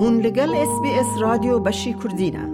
[0.00, 2.44] هون لگل اس بی اس رادیو بشی کردینە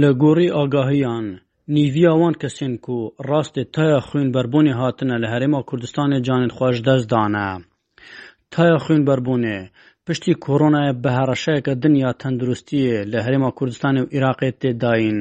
[0.00, 1.26] لە گۆڕی ئاگاهیان
[1.74, 7.48] نیڤیاوان کەسێن و ڕاستێ تایە خوێنبەربوونی هاتنە لە هەرێما کوردستانی جانت خۆش دەستدانە
[8.54, 9.58] تایە خوێنبەربوونێ
[10.06, 15.18] پشتی کۆرۆنایە بەهەڕەشەیەکە دنیا تەندروستیە لە هەرێما کوردستانی و عێراقێت تێداین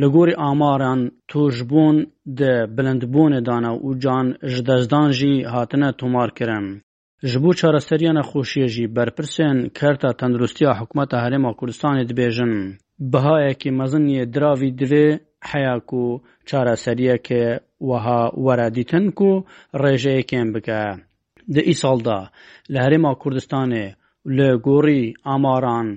[0.00, 1.00] لە گۆری ئاماران
[1.30, 1.96] تۆژبوون
[2.38, 6.66] دە بلندبوونێدانە و جان ji دەستدانژی هاتنە تۆمارکردن
[7.28, 12.54] Ji bo çaresteriya nexweşiyê jî berpirsên Kerta Tenduristiya Hikûmeta Herêma Kurdistanê dibêjin
[13.12, 15.06] bihayekî mezin yê diravî divê
[15.50, 16.02] heya ku
[16.46, 17.44] çareseriyeke
[17.88, 19.30] weha were dîtin ku
[19.82, 20.82] rêjeyekên bike.
[21.54, 22.30] Di îsalda
[22.70, 23.86] li Herêma Kurdistanê
[24.36, 25.88] li gorî amaran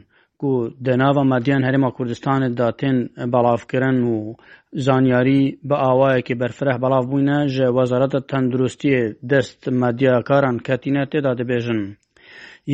[0.52, 0.52] و
[0.86, 2.98] دەناوە مادیان هەرێما کوردستانت داتێن
[3.34, 4.16] بەڵاوکردن و
[4.86, 9.02] زانیاری بە ئاوایەکی بەرفرەح بەڵاو بووینە ژە وەزارەتە تەندروستیە
[9.32, 11.82] دەست مادیاکاران کەتینە تێدا دەبێژن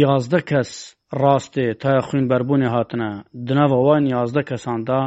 [0.03, 0.71] یازدە کەس
[1.21, 3.11] ڕاستێ تا خوین بەربوونی هاتنە
[3.47, 5.01] دناوەوان یازدە کەساندا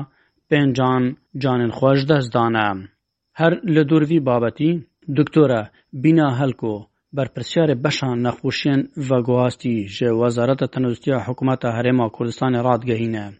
[0.49, 1.03] پێنجان
[1.43, 2.69] جانن خۆش دەستدانە
[3.41, 4.71] هەر لە دوورڤی بابەتی
[5.19, 5.63] دکتۆرە
[6.03, 6.77] بینا هەلکۆ
[7.15, 13.33] برپرسیار بشان نخوشین و گواستی جه وزارت تندرستی حکومت هرما کردستان راد گهینه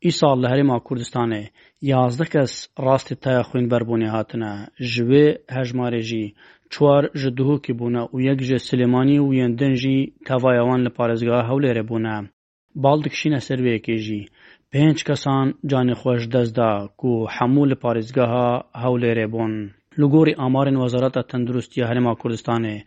[0.00, 1.44] ای سال هرما کردستان
[1.82, 6.34] یازده کس راست تا خوین بربونی هاتنه جوی هجماره جی
[6.70, 11.82] چوار جدهو کی بونه و یک جه سلیمانی و یندن جی توایوان لپارزگاه هوله ره
[11.82, 12.30] بونه
[12.74, 14.26] بالد کشینه سروی کی جی
[14.72, 19.70] پنج کسان جان خوش دزده کو حمول پارزگاه هوله ره بونه
[20.00, 22.84] لگوری آمارن وزارت تندرستی هرما کردستانه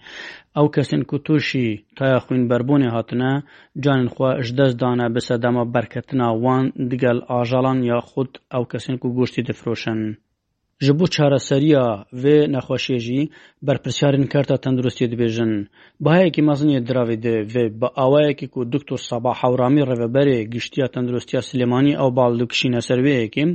[0.56, 3.44] او کسین که توشی تایا خوین بربونه هاتنه
[3.80, 9.42] جانن خواه اجدز دانه بسدما برکتنا وان دگل آجالان یا خود او کسین که گوشتی
[9.42, 10.18] دفروشن
[10.86, 11.84] ji bo çareseriya
[12.24, 13.20] vê nexweşiyê jî
[13.68, 15.54] berpirsiyarên kerta tendurustiyê dibêjin
[16.06, 21.94] bayekî mezinê diravê de vê bi awayekî ku Dr Sabah Hewramî rêveberê giştiya tendurustiya Silêmanî
[22.04, 23.46] ew bal dikişîne ser wêyekê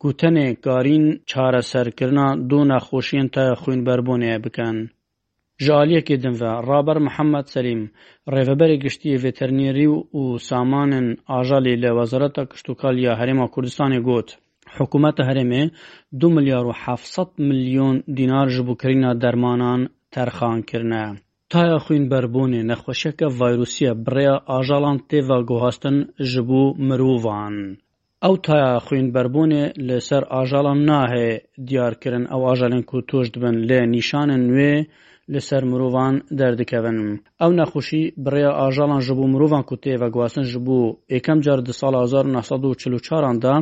[0.00, 4.78] ku tenê karîn çareserkirina du nexweşiyên te xwînberbûnê bikin.
[5.64, 7.82] Ji aliyekê din ve Raber Mihemed Selîm,
[8.34, 9.86] rêveberê giştiyê veterinêrî
[10.20, 11.06] û samanên
[11.38, 14.28] ajalê li Wezareta Kiştûkaliya Herêma Kurdistanê got.
[14.78, 15.62] حکوومەتە هەرێمێ
[16.20, 19.80] دو ملیار و 700 میلیۆن دینار ji بوکرینە دەرمانان
[20.14, 21.04] تەرخانکردە.
[21.52, 25.96] تایە خوین بەربوونێ نەخۆشیەکە ڤایروسیە بڕێە ئاژاڵان تێڤە گوهاستن
[26.30, 27.56] ji بوو مرۆڤان.
[28.24, 31.30] ئەو تایە خوین بەربوونێ لەسەر ئاژاڵان ناهێ
[31.68, 34.74] دیارکردن ئەو ئاژالین کو تۆش دبن لێ نیشانە نوێ
[35.34, 36.98] لەسەر مرۆڤان دەردەکەون
[37.40, 43.56] ئەو نەخوشی بڕێ ئاژاڵان ژبوو مرۆڤان کو تێوە گواستن ژبوو یەکەم جار دە سال 1940دا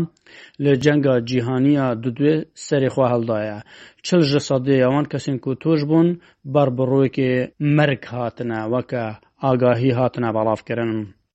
[0.65, 2.35] لە جەنگە جیهانیە دودوێ
[2.67, 3.59] سەرێخوا هەڵدایە
[4.07, 6.09] چل ژە سادێ ئەوان کەسین کو تۆش بوون
[6.55, 7.33] بەر بڕۆیکێ
[7.77, 9.03] مەرگ هاتنە وەکە
[9.45, 10.91] ئاگاهی هاتنە بەڵافکردن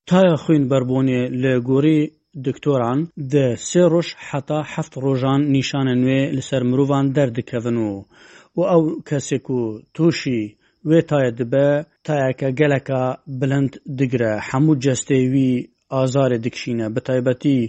[0.10, 2.00] تایە خوین بەربوونێ لە گۆری
[2.48, 3.00] دکتۆران
[3.34, 7.94] دە سێ ڕۆژ حتا هەفت ڕۆژان نیشانە نوێ لەسەر مرۆڤان دەردەکەون و
[8.60, 9.60] û ew kesê ku
[9.96, 10.42] toşî
[10.90, 11.68] wê tayê dibe
[12.06, 13.02] tayeke geleka
[13.40, 15.52] bilind digire hemû cestê wî
[16.02, 17.60] azarê dikişîne bi taybetî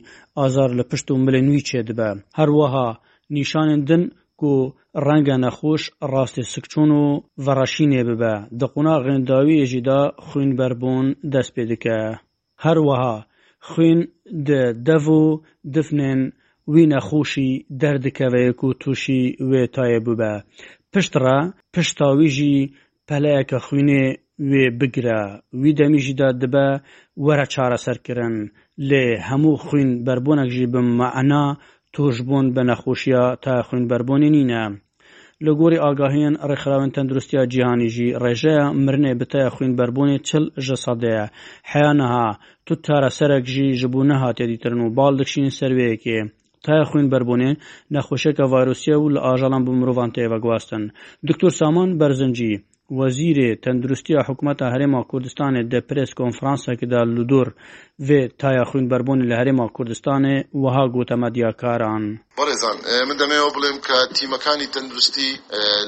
[0.44, 2.08] azar li pişt û milên wî çêdibe
[2.38, 2.88] her wiha
[3.36, 4.02] nîşanên din
[4.40, 4.52] ku
[5.06, 5.82] renge nexweş
[6.14, 7.04] rastê sikçûn û
[7.46, 9.98] vereşînê bibe di quna xêndawiyê jî de
[10.28, 12.00] xwînberbûn dest pê dike
[12.64, 13.16] her wiha
[13.70, 13.98] xwîn
[14.46, 15.22] di dev û
[15.74, 16.20] difnên
[16.72, 17.48] وی نەخۆشی
[17.82, 20.32] دەردکەوەیەک و تووشی وێتایە بووبە
[20.92, 21.38] پشتڕە
[21.74, 22.56] پشتاویژی
[23.08, 24.04] پەلەیەکە خوێنێ
[24.50, 25.20] وێ بگرە
[25.60, 26.68] وی دەمیژیدا دەبە
[27.24, 28.34] وەرە چارەسەرکردن
[28.88, 31.44] لێ هەموو خوین بەربوونەکژی بممەعنا
[31.94, 34.64] تۆشببوون بە نەخۆشیە تا خوین بەربوونی نینە.
[35.44, 41.24] لە گۆری ئاگاهێن ڕێکخراوەن تەندروستیا جیهانیژی ڕێژەیە مرنێ بتەیە خوین بەربوونی چل ژە سەدەیە
[41.70, 42.28] حیانەها
[42.66, 46.18] تو تارە سەرەکژی ژبوو نەهاتێ دیترن و باڵ دەکشین سەروەیەکێ
[46.66, 47.56] تا خوین بربونین
[47.94, 50.82] نەخۆشەکە ڤایرۆسیە و لە ئاژەڵان بۆ مرۆڤان تێوە گواستن
[51.28, 52.54] دکتۆر سامان بەرزنجی
[52.98, 57.48] وەزیرê تەندروستیا حکوومەتە هەرێما کوردستانê de pres konferansakê de li dor
[58.08, 62.04] vê taya xwînberbûnê li herêma Kurdistanê wiha gotema diyakaran.
[62.38, 62.76] بەڕێزان
[63.08, 65.30] من دەمێ بڵێم کە تیمەکانی تەندروستی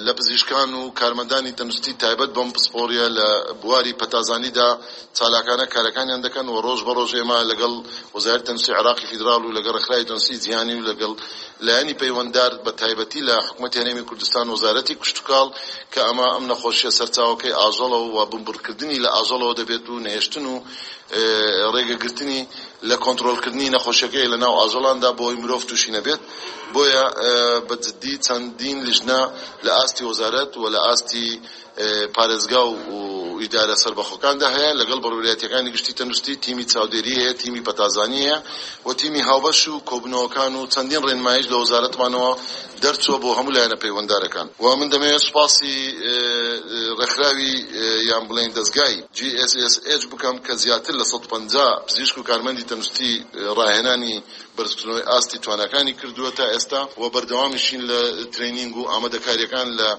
[0.07, 3.29] لە پزیشکان و کارمەندانی تەندروستی تایبەت بەم پسپۆریە لە
[3.63, 4.69] بواری پەتازانیدا
[5.19, 7.73] چالاکانە کارەکانیان دەکەن و ڕۆژ بە ڕۆژێمە لەگەڵ
[8.17, 11.13] وەزارەت تەنسی عراقی فیدرال و لەگەڵ ڕخرای تەنسی جیهانی و لەگەڵ
[11.67, 15.49] لایانی پەیوەنددار بە تایبەتی لە حکوومەتی هەرێمی کوردستان وەزارەتی کشتتوکاڵ
[15.93, 20.57] کە ئەمە ئەم نەخۆشیە سەرچاوەکەی ئاژەڵەوە و بمبڕکردنی لە ئاژەڵەوە دەبێت و نهێشتن و
[21.77, 22.41] ڕێگەگرتنی
[22.89, 26.21] لە کۆنتترۆلکردنی نەخۆشەکەی لە ناو ئاژەڵاندا بۆی مرۆڤ تووشی نەبێت
[26.75, 27.05] بۆیە
[27.69, 29.21] بەجددی چەندین لیژنا
[29.65, 31.27] لە ئاستی وەزارەت و لە ئاستی
[32.17, 32.73] پارێزگا و
[33.39, 38.39] و ئیدارە سربەخۆکاندا هەیە لەگەڵ بەڕوریاتەکانی گشتی تەندروستی تیمی چاودێری هەیە تیمی پەتازانی هەیە
[38.87, 42.31] و تیمی هاوبەش و کۆبنەوەکان و چەندین ڕێنمایش لە وەزارەتمانەوە
[42.85, 45.75] دەرچووە بۆ هەموو لایەنە پەیوەنددارەکان و من دەمەوێت سوپاسی
[46.99, 47.53] ڕێکخراوی
[48.11, 53.11] یان بڵین دەستگای GSSH بکەم کە زیاتر لە 150 پزیشک و کارمەندی تەندروستی
[53.59, 54.17] ڕاهێنانی
[54.57, 57.99] بەرزکردنەوەی ئاستی توانەکانی کردووە تا ئێستا و بەردەوامیشین لە
[58.35, 59.91] ترینینگ و ئامادەکاریەکان لە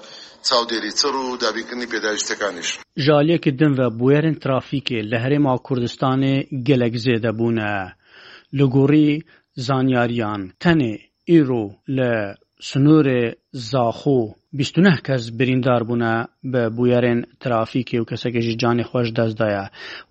[0.48, 2.70] çavdêrîçir û dabikinî pêdawîstekان hêş.
[3.06, 6.36] Jaliyekî din ve bûyerên trafîkê li Herêma Kurdistanê
[6.68, 7.74] gelek zêde bûne.
[8.58, 9.20] Li gorî
[9.56, 10.94] zanyariyan tenê
[11.36, 11.64] îro
[11.96, 12.12] li
[12.68, 13.24] sunûrê
[13.70, 14.20] zaxo
[14.58, 16.04] 29 کەس بریندار بوون
[16.52, 19.64] بە بویارێن ترافیکی و کەسێکی ji canê xweş dezdaya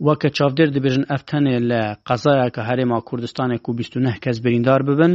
[0.07, 5.13] weke çavdêr dibêjin ev tenê li qezaya ke herêma Kurdistanê ku 29 kes birîndar bibin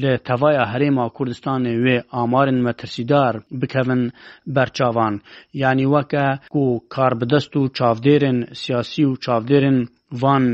[0.00, 4.02] li tevaya herêma Kurdistanê wê amarên metirsidar bikevin
[4.46, 5.14] berçavan
[5.62, 6.64] yanî weke ku
[6.94, 9.78] karbidest û çavdêrên siyasî û çavdêrên
[10.20, 10.44] ڤان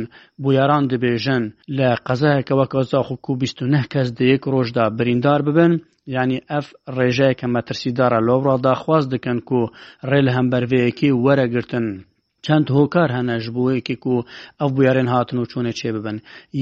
[0.42, 1.44] بویاران دەبێژن
[1.78, 5.72] لە قەزایەکەوە کەزا خوکو بیست و کەس دەیەک ڕۆژدا بریندار ببن
[6.14, 6.66] ینی ئەف
[6.96, 9.72] ڕێژەیەکە مەترسیدارە لەوڕادا خواست دەکەن و
[10.08, 11.86] ڕێ لە هەمبەرڤەیەکی وەرەگرتن.
[12.46, 14.16] چەند هۆکار هەنە ji bo wekێک و
[14.60, 16.16] ئەو بوارێن هاتن و چوونە چێ ببن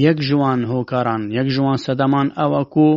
[0.07, 2.89] یەک ژوان هۆکاران یەک ژوان سەدەمان ئەوە کو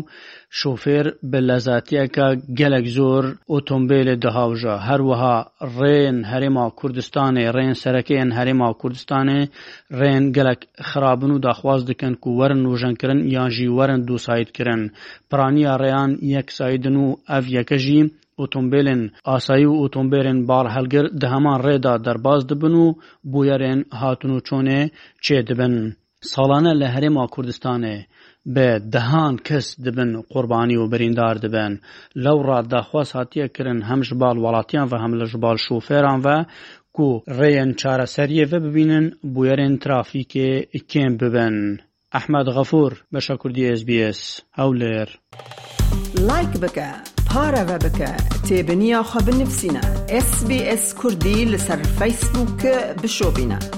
[0.59, 2.27] شوفێر بە لەزاتیەکە
[2.59, 5.35] gelek زۆر ئۆتۆمبیلێ دەهاوژە هەروەها
[5.77, 9.39] ڕێن هەرێما کوردستانê ڕێن سەرەکەیان هەرێما کوردستانê
[9.99, 10.59] ڕێن gelek
[10.89, 14.81] خراپبن و داخواز dikin ku werin rojjenkirin yan jî werin dû sayidkirin
[15.29, 18.01] piraniya ڕێیان یەک سایدن و ئەڤ یەکە ژی
[18.39, 22.93] اتومبیلن آسایی و اتومبیلن بار هلگر ده همان ریدا در باز دبن و
[23.23, 24.91] بویرن هاتونو چونه
[25.21, 28.07] چه دبن سالانه لحره ما کردستانه
[28.45, 31.77] به دهان کس دبن قربانی و بریندار لو
[32.15, 36.43] لورا ده هاتیه کرن همجبال والاتیان و همجبال شوفران و
[36.93, 40.37] کو رین چاره سریه و ببینن بویرین ترافیک
[40.89, 41.77] کم ببن
[42.15, 44.19] احمد ئەحمد غەفور بەشە کوردی SسBS
[44.57, 45.09] ئەو لێر
[46.27, 46.89] لایک بکە
[47.29, 48.11] پارەوە بکە
[48.49, 49.83] اس بنفسینە
[50.73, 52.61] اس کوردی لسر فيسبوك
[53.03, 53.76] بشۆبینە.